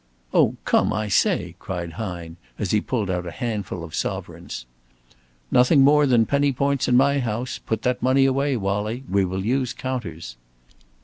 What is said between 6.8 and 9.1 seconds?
in my house. Put that money away, Wallie.